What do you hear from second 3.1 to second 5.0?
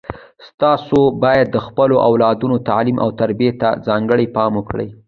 تربیې ته ځانګړی پام وکړئ